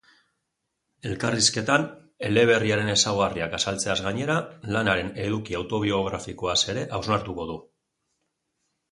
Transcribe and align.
Elkarrizketan, 1.07 1.83
eleberriaren 2.29 2.87
ezaugarriak 2.93 3.53
azaltzeaz 3.57 3.97
gainera, 4.05 4.37
lanaren 4.77 5.11
eduki 5.25 5.59
autobiografikoaz 5.59 6.57
ere 6.75 6.87
hausnartuko 6.99 7.47
du. 7.51 7.59